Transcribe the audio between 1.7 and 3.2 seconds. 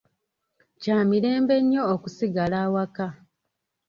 okusigala awaka.